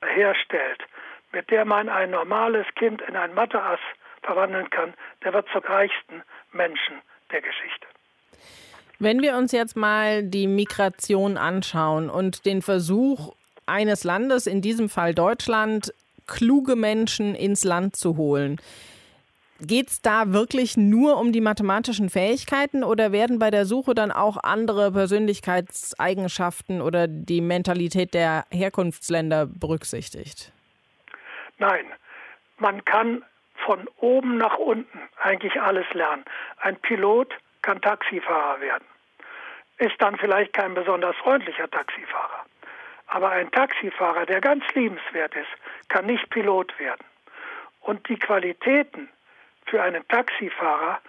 [0.02, 0.84] herstellt,
[1.32, 3.80] mit der man ein normales Kind in ein Matheass
[4.22, 4.94] verwandeln kann,
[5.24, 7.88] der wird zum reichsten Menschen der Geschichte.
[9.00, 14.90] Wenn wir uns jetzt mal die Migration anschauen und den Versuch eines Landes, in diesem
[14.90, 15.94] Fall Deutschland,
[16.28, 18.60] kluge Menschen ins Land zu holen.
[19.60, 24.12] Geht es da wirklich nur um die mathematischen Fähigkeiten oder werden bei der Suche dann
[24.12, 30.52] auch andere Persönlichkeitseigenschaften oder die Mentalität der Herkunftsländer berücksichtigt?
[31.60, 31.86] Nein,
[32.58, 33.24] man kann
[33.66, 36.26] von oben nach unten eigentlich alles lernen.
[36.58, 38.84] Ein Pilot kann Taxifahrer werden
[39.78, 42.43] ist dann vielleicht kein besonders freundlicher Taxifahrer.
[43.14, 47.06] Aber ein Taxifahrer, der ganz liebenswert ist, kann nicht Pilot werden.
[47.82, 49.08] Und die Qualitäten
[49.68, 51.00] für einen Taxifahrer,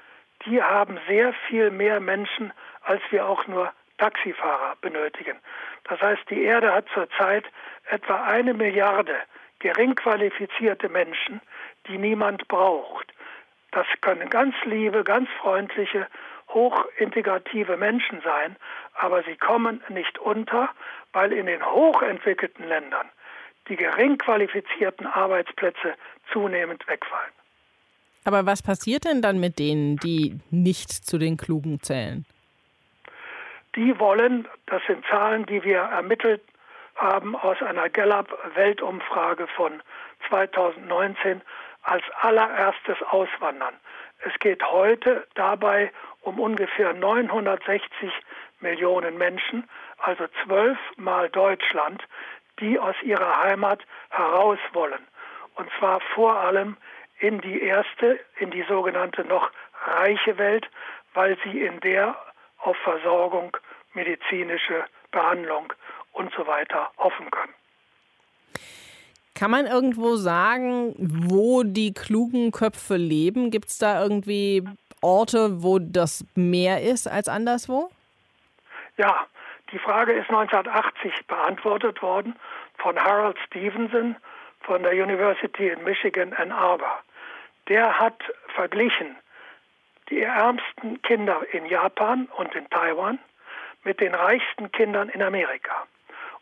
[0.44, 5.38] die haben sehr viel mehr Menschen, als wir auch nur Taxifahrer benötigen.
[5.84, 7.46] Das heißt, die Erde hat zurzeit
[7.88, 9.16] etwa eine Milliarde
[9.60, 11.40] gering qualifizierte Menschen,
[11.86, 13.14] die niemand braucht.
[13.70, 16.06] Das können ganz liebe, ganz freundliche,
[16.48, 18.56] hochintegrative Menschen sein,
[18.92, 20.68] aber sie kommen nicht unter,
[21.14, 23.08] weil in den hochentwickelten Ländern
[23.68, 25.94] die gering qualifizierten Arbeitsplätze
[26.32, 27.32] zunehmend wegfallen.
[28.24, 32.26] Aber was passiert denn dann mit denen, die nicht zu den Klugen zählen?
[33.76, 36.42] Die wollen, das sind Zahlen, die wir ermittelt
[36.96, 39.82] haben aus einer Gallup-Weltumfrage von
[40.28, 41.42] 2019,
[41.82, 43.74] als allererstes auswandern.
[44.26, 48.10] Es geht heute dabei um ungefähr 960
[48.60, 49.68] Millionen Menschen,
[50.04, 52.02] also zwölfmal Deutschland,
[52.60, 55.06] die aus ihrer Heimat heraus wollen.
[55.56, 56.76] Und zwar vor allem
[57.18, 59.50] in die erste, in die sogenannte noch
[59.86, 60.68] reiche Welt,
[61.14, 62.16] weil sie in der
[62.58, 63.56] auf Versorgung,
[63.94, 65.72] medizinische Behandlung
[66.12, 67.54] und so weiter hoffen können.
[69.34, 73.50] Kann man irgendwo sagen, wo die klugen Köpfe leben?
[73.50, 74.64] Gibt es da irgendwie
[75.00, 77.90] Orte, wo das mehr ist als anderswo?
[78.96, 79.26] Ja,
[79.72, 82.36] die Frage ist 1980 beantwortet worden
[82.78, 84.16] von Harold Stevenson
[84.60, 87.02] von der University in Michigan Ann Arbor.
[87.68, 88.22] Der hat
[88.54, 89.16] verglichen
[90.10, 93.18] die ärmsten Kinder in Japan und in Taiwan
[93.84, 95.86] mit den reichsten Kindern in Amerika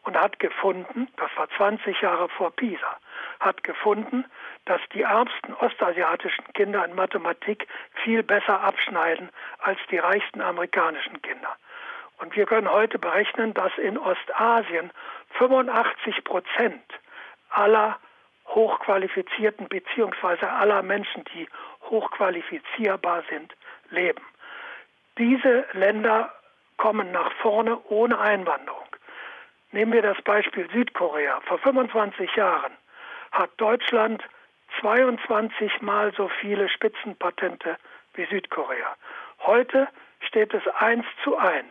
[0.04, 2.98] und hat gefunden, das war 20 Jahre vor Pisa,
[3.40, 4.24] hat gefunden,
[4.64, 7.66] dass die ärmsten ostasiatischen Kinder in Mathematik
[8.02, 11.56] viel besser abschneiden als die reichsten amerikanischen Kinder.
[12.22, 14.92] Und wir können heute berechnen, dass in Ostasien
[15.38, 16.85] 85 Prozent
[17.50, 17.98] aller
[18.46, 21.48] hochqualifizierten beziehungsweise aller Menschen, die
[21.90, 23.52] hochqualifizierbar sind,
[23.90, 24.22] leben.
[25.18, 26.32] Diese Länder
[26.76, 28.87] kommen nach vorne ohne Einwanderung.
[29.72, 31.40] Nehmen wir das Beispiel Südkorea.
[31.40, 32.72] Vor 25 Jahren
[33.32, 34.22] hat Deutschland
[34.80, 37.78] 22 mal so viele Spitzenpatente
[38.14, 38.94] wie Südkorea.
[39.40, 39.88] Heute
[40.20, 41.66] steht es 1 zu 1.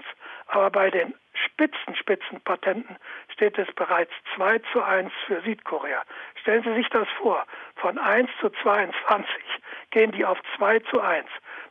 [0.52, 1.14] Aber bei den
[1.46, 2.98] Spitzenspitzenpatenten
[3.30, 6.04] steht es bereits 2 zu 1 für Südkorea.
[6.42, 9.26] Stellen Sie sich das vor, von 1 zu 22
[9.92, 11.26] gehen die auf 2 zu 1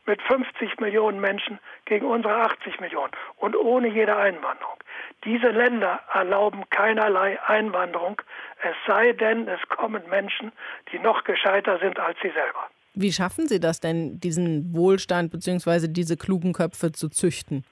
[0.07, 4.77] mit 50 Millionen Menschen gegen unsere 80 Millionen und ohne jede Einwanderung.
[5.25, 8.19] Diese Länder erlauben keinerlei Einwanderung,
[8.63, 10.51] es sei denn, es kommen Menschen,
[10.91, 12.67] die noch gescheiter sind als sie selber.
[12.93, 15.87] Wie schaffen Sie das denn, diesen Wohlstand bzw.
[15.87, 17.63] diese klugen Köpfe zu züchten?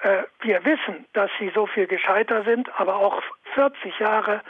[0.00, 3.22] Äh, wir wissen, dass sie so viel gescheiter sind, aber auch
[3.54, 4.42] 40 Jahre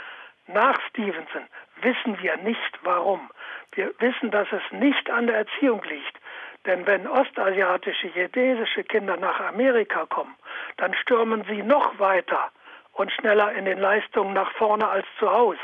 [0.47, 1.47] nach Stevenson
[1.83, 3.31] wissen wir nicht warum.
[3.73, 6.19] Wir wissen, dass es nicht an der Erziehung liegt.
[6.67, 10.35] Denn wenn ostasiatische, jedesische Kinder nach Amerika kommen,
[10.77, 12.51] dann stürmen sie noch weiter
[12.93, 15.61] und schneller in den Leistungen nach vorne als zu Hause.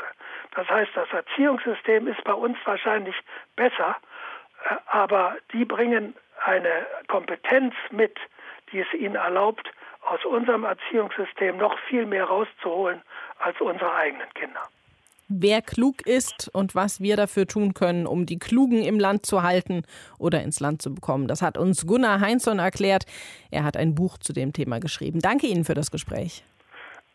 [0.55, 3.15] Das heißt, das Erziehungssystem ist bei uns wahrscheinlich
[3.55, 3.97] besser,
[4.69, 8.17] äh, aber die bringen eine Kompetenz mit,
[8.71, 13.01] die es ihnen erlaubt, aus unserem Erziehungssystem noch viel mehr rauszuholen
[13.39, 14.61] als unsere eigenen Kinder.
[15.27, 19.41] Wer klug ist und was wir dafür tun können, um die Klugen im Land zu
[19.41, 19.83] halten
[20.19, 21.27] oder ins Land zu bekommen.
[21.27, 23.05] Das hat uns Gunnar Heinzson erklärt.
[23.49, 25.19] Er hat ein Buch zu dem Thema geschrieben.
[25.21, 26.43] Danke Ihnen für das Gespräch.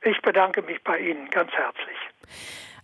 [0.02, 1.96] Ich bedanke mich bei Ihnen ganz herzlich.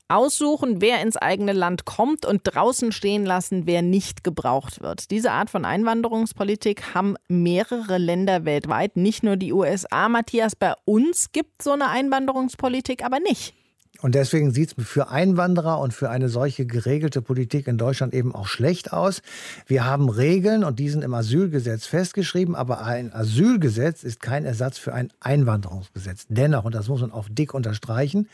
[0.08, 5.10] Aussuchen, wer ins eigene Land kommt und draußen stehen lassen, wer nicht gebraucht wird.
[5.10, 10.08] Diese Art von Einwanderungspolitik haben mehrere Länder weltweit, nicht nur die USA.
[10.08, 13.54] Matthias, bei uns gibt so eine Einwanderungspolitik aber nicht.
[14.02, 18.34] Und deswegen sieht es für Einwanderer und für eine solche geregelte Politik in Deutschland eben
[18.34, 19.22] auch schlecht aus.
[19.66, 24.78] Wir haben Regeln und die sind im Asylgesetz festgeschrieben, aber ein Asylgesetz ist kein Ersatz
[24.78, 26.26] für ein Einwanderungsgesetz.
[26.28, 28.28] Dennoch, und das muss man auch dick unterstreichen,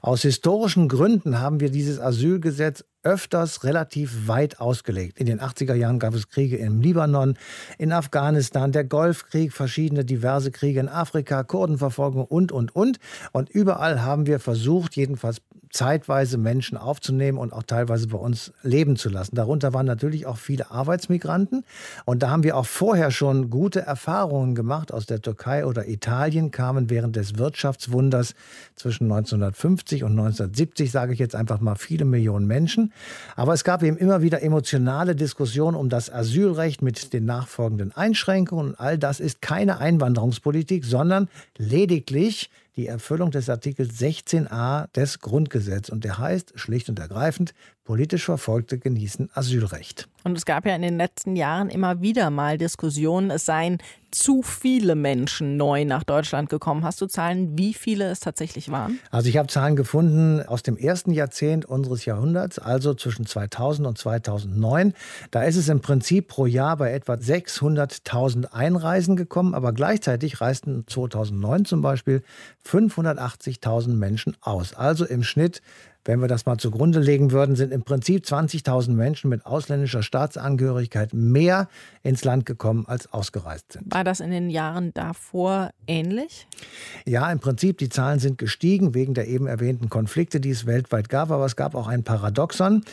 [0.00, 5.18] aus historischen Gründen haben wir dieses Asylgesetz öfters relativ weit ausgelegt.
[5.18, 7.36] In den 80er Jahren gab es Kriege im Libanon,
[7.78, 12.98] in Afghanistan, der Golfkrieg, verschiedene diverse Kriege in Afrika, Kurdenverfolgung und, und, und.
[13.32, 18.96] Und überall haben wir versucht, jedenfalls zeitweise Menschen aufzunehmen und auch teilweise bei uns leben
[18.96, 19.36] zu lassen.
[19.36, 21.64] Darunter waren natürlich auch viele Arbeitsmigranten.
[22.04, 24.92] Und da haben wir auch vorher schon gute Erfahrungen gemacht.
[24.92, 28.34] Aus der Türkei oder Italien kamen während des Wirtschaftswunders
[28.74, 32.92] zwischen 1950 und 1970, sage ich jetzt einfach mal, viele Millionen Menschen.
[33.36, 38.70] Aber es gab eben immer wieder emotionale Diskussionen um das Asylrecht mit den nachfolgenden Einschränkungen.
[38.70, 45.90] Und all das ist keine Einwanderungspolitik, sondern lediglich die Erfüllung des Artikels 16a des Grundgesetzes.
[45.90, 47.54] Und der heißt schlicht und ergreifend,
[47.90, 50.08] Politisch Verfolgte genießen Asylrecht.
[50.22, 53.78] Und es gab ja in den letzten Jahren immer wieder mal Diskussionen, es seien
[54.12, 56.84] zu viele Menschen neu nach Deutschland gekommen.
[56.84, 58.98] Hast du Zahlen, wie viele es tatsächlich waren?
[59.10, 63.98] Also ich habe Zahlen gefunden aus dem ersten Jahrzehnt unseres Jahrhunderts, also zwischen 2000 und
[63.98, 64.94] 2009.
[65.30, 70.84] Da ist es im Prinzip pro Jahr bei etwa 600.000 Einreisen gekommen, aber gleichzeitig reisten
[70.86, 72.22] 2009 zum Beispiel
[72.66, 74.74] 580.000 Menschen aus.
[74.74, 75.62] Also im Schnitt
[76.04, 81.12] wenn wir das mal zugrunde legen würden, sind im Prinzip 20.000 Menschen mit ausländischer Staatsangehörigkeit
[81.12, 81.68] mehr
[82.02, 83.92] ins Land gekommen, als ausgereist sind.
[83.92, 86.46] War das in den Jahren davor ähnlich?
[87.06, 91.08] Ja, im Prinzip, die Zahlen sind gestiegen wegen der eben erwähnten Konflikte, die es weltweit
[91.08, 92.84] gab, aber es gab auch ein Paradoxon.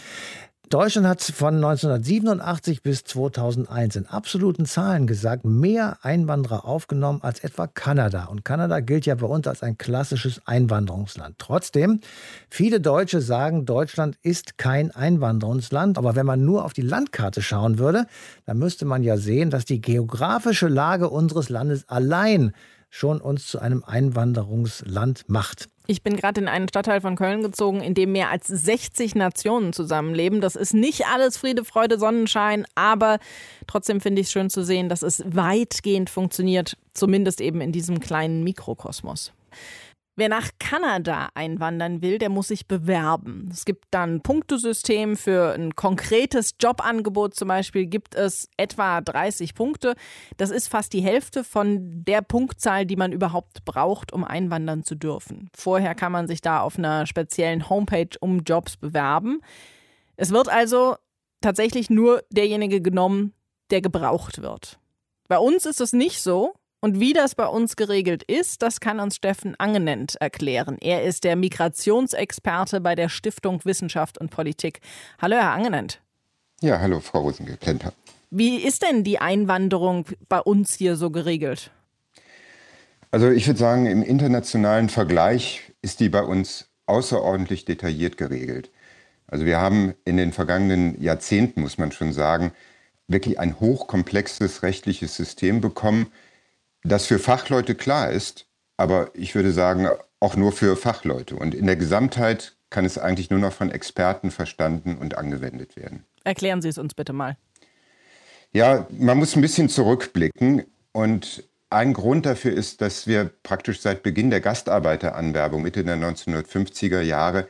[0.70, 7.68] Deutschland hat von 1987 bis 2001 in absoluten Zahlen gesagt, mehr Einwanderer aufgenommen als etwa
[7.68, 8.26] Kanada.
[8.26, 11.36] Und Kanada gilt ja bei uns als ein klassisches Einwanderungsland.
[11.38, 12.02] Trotzdem,
[12.50, 15.98] viele Deutsche sagen, Deutschland ist kein Einwanderungsland.
[15.98, 18.06] Aber wenn man nur auf die Landkarte schauen würde,
[18.46, 22.52] dann müsste man ja sehen, dass die geografische Lage unseres Landes allein
[22.90, 25.70] schon uns zu einem Einwanderungsland macht.
[25.90, 29.72] Ich bin gerade in einen Stadtteil von Köln gezogen, in dem mehr als 60 Nationen
[29.72, 30.42] zusammenleben.
[30.42, 33.20] Das ist nicht alles Friede, Freude, Sonnenschein, aber
[33.68, 38.02] trotzdem finde ich es schön zu sehen, dass es weitgehend funktioniert, zumindest eben in diesem
[38.02, 39.32] kleinen Mikrokosmos.
[40.20, 43.50] Wer nach Kanada einwandern will, der muss sich bewerben.
[43.52, 47.36] Es gibt dann ein Punktesystem für ein konkretes Jobangebot.
[47.36, 49.94] Zum Beispiel gibt es etwa 30 Punkte.
[50.38, 54.96] Das ist fast die Hälfte von der Punktzahl, die man überhaupt braucht, um einwandern zu
[54.96, 55.52] dürfen.
[55.56, 59.42] Vorher kann man sich da auf einer speziellen Homepage um Jobs bewerben.
[60.16, 60.96] Es wird also
[61.42, 63.36] tatsächlich nur derjenige genommen,
[63.70, 64.80] der gebraucht wird.
[65.28, 66.56] Bei uns ist es nicht so.
[66.80, 70.78] Und wie das bei uns geregelt ist, das kann uns Steffen Angenent erklären.
[70.80, 74.82] Er ist der Migrationsexperte bei der Stiftung Wissenschaft und Politik.
[75.20, 76.02] Hallo, Herr Angenent.
[76.62, 77.94] Ja, hallo, Frau Rosengeplenter.
[78.30, 81.72] Wie ist denn die Einwanderung bei uns hier so geregelt?
[83.10, 88.70] Also ich würde sagen, im internationalen Vergleich ist die bei uns außerordentlich detailliert geregelt.
[89.28, 92.52] Also wir haben in den vergangenen Jahrzehnten, muss man schon sagen,
[93.08, 96.12] wirklich ein hochkomplexes rechtliches System bekommen,
[96.84, 99.88] das für Fachleute klar ist, aber ich würde sagen,
[100.20, 101.36] auch nur für Fachleute.
[101.36, 106.06] Und in der Gesamtheit kann es eigentlich nur noch von Experten verstanden und angewendet werden.
[106.24, 107.38] Erklären Sie es uns bitte mal.
[108.52, 110.64] Ja, man muss ein bisschen zurückblicken.
[110.92, 117.02] Und ein Grund dafür ist, dass wir praktisch seit Beginn der Gastarbeiteranwerbung Mitte der 1950er
[117.02, 117.48] Jahre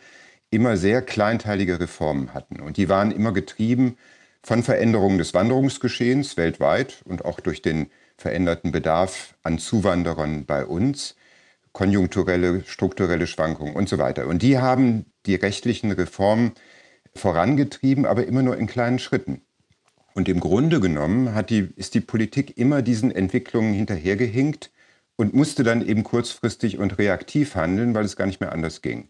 [0.50, 2.62] immer sehr kleinteilige Reformen hatten.
[2.62, 3.98] Und die waren immer getrieben
[4.44, 11.15] von Veränderungen des Wanderungsgeschehens weltweit und auch durch den veränderten Bedarf an Zuwanderern bei uns,
[11.71, 14.27] konjunkturelle, strukturelle Schwankungen und so weiter.
[14.27, 16.53] Und die haben die rechtlichen Reformen
[17.15, 19.41] vorangetrieben, aber immer nur in kleinen Schritten.
[20.15, 24.71] Und im Grunde genommen die, ist die Politik immer diesen Entwicklungen hinterhergehinkt
[25.15, 29.10] und musste dann eben kurzfristig und reaktiv handeln, weil es gar nicht mehr anders ging.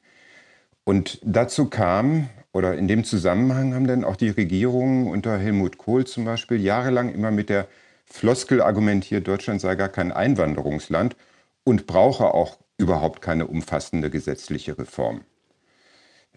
[0.84, 6.06] Und dazu kam, oder in dem Zusammenhang haben dann auch die Regierungen unter Helmut Kohl
[6.06, 7.68] zum Beispiel jahrelang immer mit der
[8.10, 11.16] Floskel argumentiert, Deutschland sei gar kein Einwanderungsland
[11.64, 15.22] und brauche auch überhaupt keine umfassende gesetzliche Reform.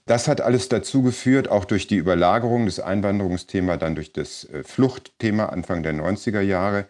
[0.07, 4.65] Das hat alles dazu geführt, auch durch die Überlagerung des Einwanderungsthemas, dann durch das äh,
[4.65, 6.87] Fluchtthema Anfang der 90er Jahre,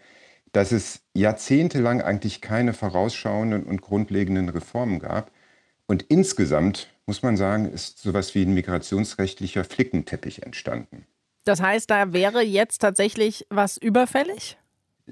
[0.53, 5.31] dass es jahrzehntelang eigentlich keine vorausschauenden und grundlegenden Reformen gab.
[5.87, 11.07] Und insgesamt, muss man sagen, ist sowas wie ein migrationsrechtlicher Flickenteppich entstanden.
[11.45, 14.57] Das heißt, da wäre jetzt tatsächlich was überfällig?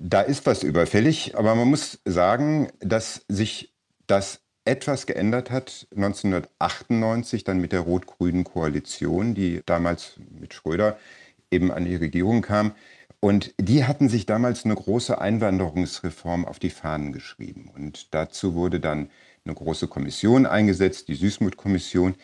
[0.00, 3.74] Da ist was überfällig, aber man muss sagen, dass sich
[4.06, 10.98] das etwas geändert hat 1998 dann mit der rot-grünen Koalition, die damals mit Schröder
[11.50, 12.72] eben an die Regierung kam.
[13.20, 17.70] Und die hatten sich damals eine große Einwanderungsreform auf die Fahnen geschrieben.
[17.74, 19.10] Und dazu wurde dann
[19.44, 22.14] eine große Kommission eingesetzt, die Süßmuth-Kommission,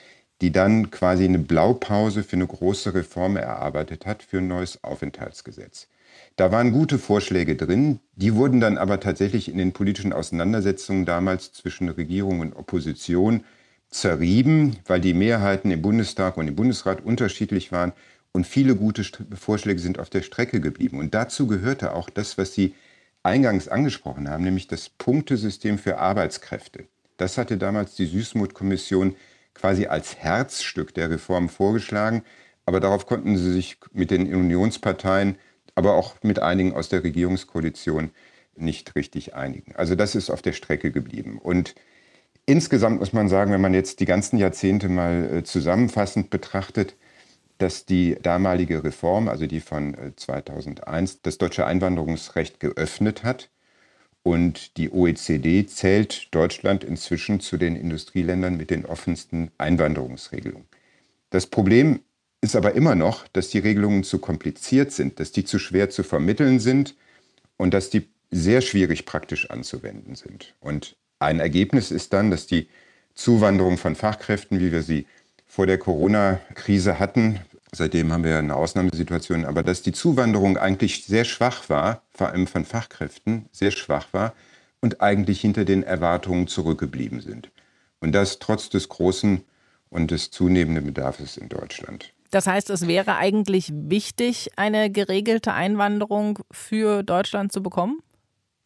[0.40, 5.88] die dann quasi eine Blaupause für eine große Reform erarbeitet hat für ein neues Aufenthaltsgesetz.
[6.36, 11.52] Da waren gute Vorschläge drin, die wurden dann aber tatsächlich in den politischen Auseinandersetzungen damals
[11.52, 13.44] zwischen Regierung und Opposition
[13.88, 17.92] zerrieben, weil die Mehrheiten im Bundestag und im Bundesrat unterschiedlich waren
[18.32, 19.04] und viele gute
[19.36, 20.98] Vorschläge sind auf der Strecke geblieben.
[20.98, 22.74] Und dazu gehörte auch das, was Sie
[23.22, 26.88] eingangs angesprochen haben, nämlich das Punktesystem für Arbeitskräfte.
[27.16, 29.14] Das hatte damals die Süßmuth-Kommission
[29.54, 32.24] quasi als Herzstück der Reform vorgeschlagen,
[32.66, 35.36] aber darauf konnten sie sich mit den Unionsparteien
[35.74, 38.10] aber auch mit einigen aus der Regierungskoalition
[38.56, 39.74] nicht richtig einigen.
[39.76, 41.38] Also das ist auf der Strecke geblieben.
[41.42, 41.74] Und
[42.46, 46.94] insgesamt muss man sagen, wenn man jetzt die ganzen Jahrzehnte mal äh, zusammenfassend betrachtet,
[47.58, 53.50] dass die damalige Reform, also die von 2001, äh, das deutsche Einwanderungsrecht geöffnet hat.
[54.22, 60.66] Und die OECD zählt Deutschland inzwischen zu den Industrieländern mit den offensten Einwanderungsregelungen.
[61.28, 62.00] Das Problem
[62.44, 66.02] ist aber immer noch, dass die Regelungen zu kompliziert sind, dass die zu schwer zu
[66.02, 66.94] vermitteln sind
[67.56, 70.54] und dass die sehr schwierig praktisch anzuwenden sind.
[70.60, 72.68] Und ein Ergebnis ist dann, dass die
[73.14, 75.06] Zuwanderung von Fachkräften, wie wir sie
[75.46, 77.40] vor der Corona-Krise hatten,
[77.72, 82.46] seitdem haben wir eine Ausnahmesituation, aber dass die Zuwanderung eigentlich sehr schwach war, vor allem
[82.46, 84.34] von Fachkräften, sehr schwach war
[84.80, 87.50] und eigentlich hinter den Erwartungen zurückgeblieben sind.
[88.00, 89.42] Und das trotz des großen
[89.88, 92.13] und des zunehmenden Bedarfs in Deutschland.
[92.34, 98.00] Das heißt, es wäre eigentlich wichtig, eine geregelte Einwanderung für Deutschland zu bekommen?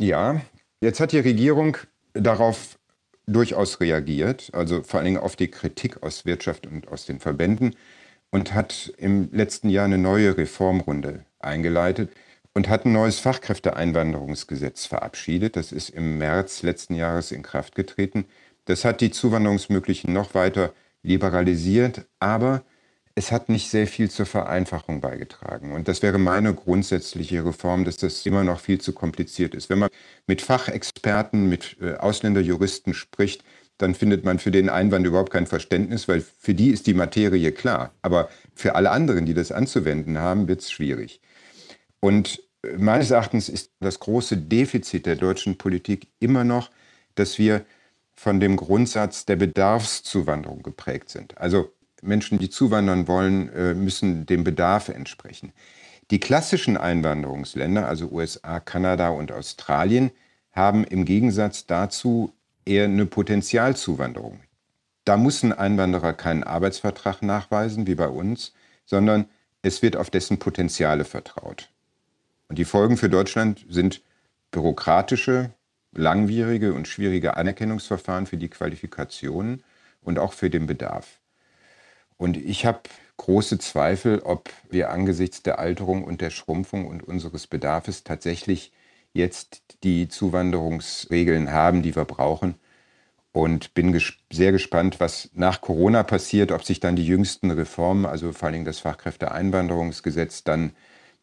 [0.00, 0.40] Ja,
[0.80, 1.76] jetzt hat die Regierung
[2.14, 2.78] darauf
[3.26, 7.76] durchaus reagiert, also vor allen Dingen auf die Kritik aus Wirtschaft und aus den Verbänden
[8.30, 12.10] und hat im letzten Jahr eine neue Reformrunde eingeleitet
[12.54, 15.56] und hat ein neues Fachkräfteeinwanderungsgesetz verabschiedet.
[15.56, 18.24] Das ist im März letzten Jahres in Kraft getreten.
[18.64, 22.62] Das hat die Zuwanderungsmöglichen noch weiter liberalisiert, aber
[23.18, 25.72] es hat nicht sehr viel zur Vereinfachung beigetragen.
[25.72, 29.68] Und das wäre meine grundsätzliche Reform, dass das immer noch viel zu kompliziert ist.
[29.68, 29.90] Wenn man
[30.28, 33.42] mit Fachexperten, mit äh, Ausländerjuristen spricht,
[33.76, 37.50] dann findet man für den Einwand überhaupt kein Verständnis, weil für die ist die Materie
[37.50, 37.92] klar.
[38.02, 41.20] Aber für alle anderen, die das anzuwenden haben, wird es schwierig.
[41.98, 46.70] Und äh, meines Erachtens ist das große Defizit der deutschen Politik immer noch,
[47.16, 47.64] dass wir
[48.14, 51.36] von dem Grundsatz der Bedarfszuwanderung geprägt sind.
[51.38, 51.72] Also
[52.03, 55.53] Menschen, die zuwandern wollen, äh, müssen dem Bedarf entsprechen.
[56.11, 60.11] Die klassischen Einwanderungsländer, also USA, Kanada und Australien,
[60.53, 62.32] haben im Gegensatz dazu
[62.64, 64.40] eher eine Potenzialzuwanderung.
[65.05, 68.53] Da muss ein Einwanderer keinen Arbeitsvertrag nachweisen, wie bei uns,
[68.84, 69.26] sondern
[69.62, 71.70] es wird auf dessen Potenziale vertraut.
[72.49, 74.03] Und die Folgen für Deutschland sind
[74.51, 75.51] bürokratische,
[75.92, 79.62] langwierige und schwierige Anerkennungsverfahren für die Qualifikationen
[80.03, 81.17] und auch für den Bedarf.
[82.18, 82.80] Und ich habe
[83.16, 88.72] große Zweifel, ob wir angesichts der Alterung und der Schrumpfung und unseres Bedarfs tatsächlich
[89.12, 92.56] jetzt die Zuwanderungsregeln haben, die wir brauchen.
[93.32, 98.06] Und bin ges sehr gespannt, was nach Corona passiert, ob sich dann die jüngsten Reformen,
[98.06, 100.72] also vor allem das Fachkräfteeinwanderungsgesetz, dann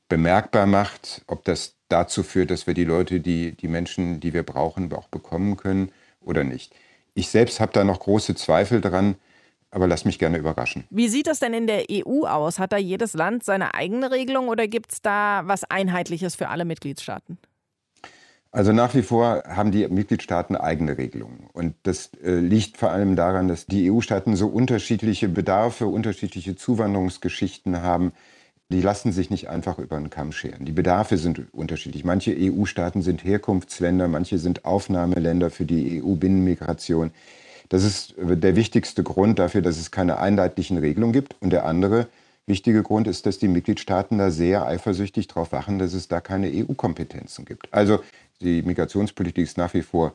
[0.08, 4.44] bemerkbar macht, ob das dazu führt, dass wir die Leute, die, die Menschen, die wir
[4.44, 5.92] brauchen, auch bekommen können
[6.22, 6.74] oder nicht.
[7.16, 9.16] Ich selbst habe da noch große Zweifel dran,
[9.76, 10.86] aber lass mich gerne überraschen.
[10.90, 12.60] Wie sieht das denn in der EU aus?
[12.60, 16.64] Hat da jedes Land seine eigene Regelung oder gibt es da was Einheitliches für alle
[16.64, 17.38] Mitgliedstaaten?
[18.54, 21.50] Also nach wie vor haben die Mitgliedstaaten eigene Regelungen.
[21.52, 27.82] Und das äh, liegt vor allem daran, dass die EU-Staaten so unterschiedliche Bedarfe, unterschiedliche Zuwanderungsgeschichten
[27.82, 28.14] haben.
[28.72, 30.64] Die lassen sich nicht einfach über den Kamm scheren.
[30.64, 32.06] Die Bedarfe sind unterschiedlich.
[32.06, 37.12] Manche EU-Staaten sind Herkunftsländer, manche sind Aufnahmeländer für die EU-Binnenmigration.
[37.70, 41.36] Das ist der wichtigste Grund dafür, dass es keine einheitlichen Regelungen gibt.
[41.40, 42.08] Und der andere
[42.46, 46.48] wichtige Grund ist, dass die Mitgliedstaaten da sehr eifersüchtig darauf wachen, dass es da keine
[46.48, 47.74] EU-Kompetenzen gibt.
[47.74, 48.00] Also
[48.42, 50.14] die Migrationspolitik ist nach wie vor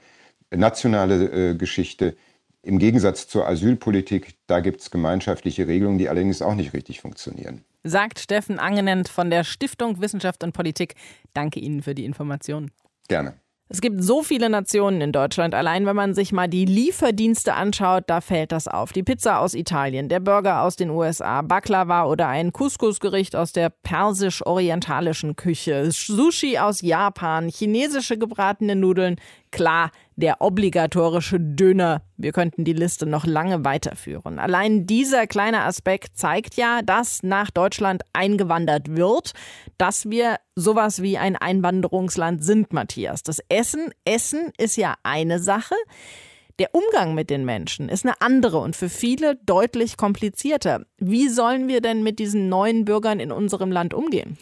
[0.51, 2.17] nationale äh, Geschichte.
[2.63, 7.65] Im Gegensatz zur Asylpolitik, da gibt es gemeinschaftliche Regelungen, die allerdings auch nicht richtig funktionieren.
[7.83, 10.95] Sagt Steffen Angenent von der Stiftung Wissenschaft und Politik.
[11.33, 12.71] Danke Ihnen für die Informationen.
[13.09, 13.35] Gerne.
[13.73, 15.55] Es gibt so viele Nationen in Deutschland.
[15.55, 18.93] Allein wenn man sich mal die Lieferdienste anschaut, da fällt das auf.
[18.93, 23.71] Die Pizza aus Italien, der Burger aus den USA, Baklava oder ein Couscous-Gericht aus der
[23.71, 29.91] persisch-orientalischen Küche, Sushi aus Japan, chinesische gebratene Nudeln, Klar,
[30.21, 32.03] der obligatorische Döner.
[32.17, 34.39] Wir könnten die Liste noch lange weiterführen.
[34.39, 39.33] Allein dieser kleine Aspekt zeigt ja, dass nach Deutschland eingewandert wird,
[39.79, 43.23] dass wir sowas wie ein Einwanderungsland sind, Matthias.
[43.23, 45.75] Das Essen, Essen ist ja eine Sache.
[46.59, 50.85] Der Umgang mit den Menschen ist eine andere und für viele deutlich komplizierter.
[50.99, 54.37] Wie sollen wir denn mit diesen neuen Bürgern in unserem Land umgehen?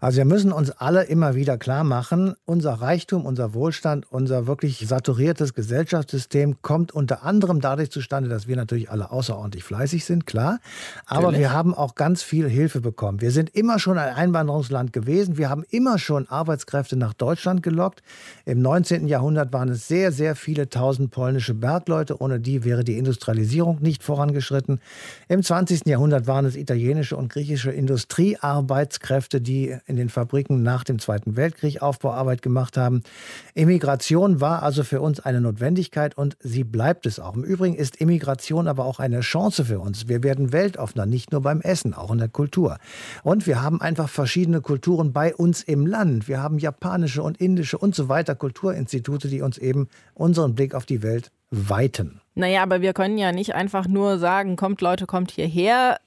[0.00, 4.86] Also wir müssen uns alle immer wieder klar machen, unser Reichtum, unser Wohlstand, unser wirklich
[4.86, 10.60] saturiertes Gesellschaftssystem kommt unter anderem dadurch zustande, dass wir natürlich alle außerordentlich fleißig sind, klar.
[11.06, 11.40] Aber natürlich.
[11.40, 13.20] wir haben auch ganz viel Hilfe bekommen.
[13.20, 15.36] Wir sind immer schon ein Einwanderungsland gewesen.
[15.36, 18.02] Wir haben immer schon Arbeitskräfte nach Deutschland gelockt.
[18.44, 19.08] Im 19.
[19.08, 22.20] Jahrhundert waren es sehr, sehr viele tausend polnische Bergleute.
[22.20, 24.80] Ohne die wäre die Industrialisierung nicht vorangeschritten.
[25.28, 25.86] Im 20.
[25.86, 31.82] Jahrhundert waren es italienische und griechische Industriearbeitskräfte, die in den Fabriken nach dem Zweiten Weltkrieg
[31.82, 33.02] Aufbauarbeit gemacht haben.
[33.54, 37.34] Immigration war also für uns eine Notwendigkeit und sie bleibt es auch.
[37.34, 40.08] Im Übrigen ist Immigration aber auch eine Chance für uns.
[40.08, 42.78] Wir werden weltoffener, nicht nur beim Essen, auch in der Kultur.
[43.22, 46.28] Und wir haben einfach verschiedene Kulturen bei uns im Land.
[46.28, 50.86] Wir haben japanische und indische und so weiter Kulturinstitute, die uns eben unseren Blick auf
[50.86, 52.20] die Welt weiten.
[52.34, 55.98] Naja, aber wir können ja nicht einfach nur sagen, kommt Leute, kommt hierher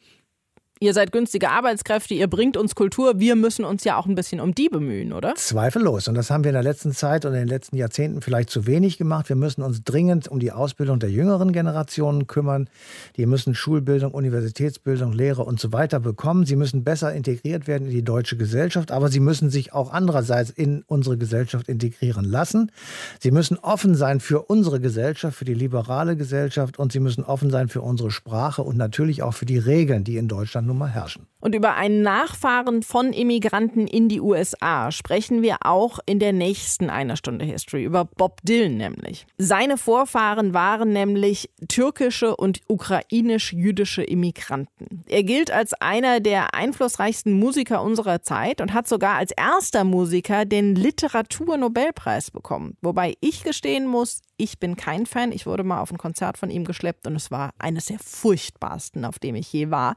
[0.81, 4.41] ihr seid günstige Arbeitskräfte, ihr bringt uns Kultur, wir müssen uns ja auch ein bisschen
[4.41, 5.35] um die bemühen, oder?
[5.35, 6.07] Zweifellos.
[6.07, 8.65] Und das haben wir in der letzten Zeit und in den letzten Jahrzehnten vielleicht zu
[8.65, 9.29] wenig gemacht.
[9.29, 12.67] Wir müssen uns dringend um die Ausbildung der jüngeren Generationen kümmern.
[13.15, 16.47] Die müssen Schulbildung, Universitätsbildung, Lehre und so weiter bekommen.
[16.47, 20.49] Sie müssen besser integriert werden in die deutsche Gesellschaft, aber sie müssen sich auch andererseits
[20.49, 22.71] in unsere Gesellschaft integrieren lassen.
[23.19, 27.51] Sie müssen offen sein für unsere Gesellschaft, für die liberale Gesellschaft und sie müssen offen
[27.51, 30.89] sein für unsere Sprache und natürlich auch für die Regeln, die in Deutschland nun mal
[30.89, 31.27] herrschen.
[31.41, 36.89] Und über ein Nachfahren von Immigranten in die USA sprechen wir auch in der nächsten
[36.89, 39.25] einer Stunde History, über Bob Dylan nämlich.
[39.37, 45.03] Seine Vorfahren waren nämlich türkische und ukrainisch-jüdische Immigranten.
[45.07, 50.45] Er gilt als einer der einflussreichsten Musiker unserer Zeit und hat sogar als erster Musiker
[50.45, 52.77] den Literaturnobelpreis bekommen.
[52.81, 55.31] Wobei ich gestehen muss, ich bin kein Fan.
[55.31, 59.05] Ich wurde mal auf ein Konzert von ihm geschleppt und es war eines der furchtbarsten,
[59.05, 59.95] auf dem ich je war.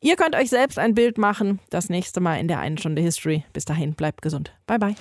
[0.00, 1.60] Ihr könnt euch selbst ein Bild machen.
[1.70, 3.44] Das nächste Mal in der einen Stunde History.
[3.52, 4.52] Bis dahin, bleibt gesund.
[4.66, 4.94] Bye, bye.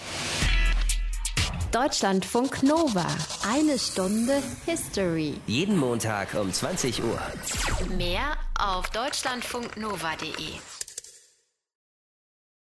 [1.72, 3.06] Deutschlandfunk Nova.
[3.52, 5.34] Eine Stunde History.
[5.48, 7.20] Jeden Montag um 20 Uhr.
[7.98, 10.75] Mehr auf deutschlandfunknova.de.